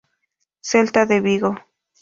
Celta 0.71 1.05
de 1.05 1.21
Vigo. 1.21 1.51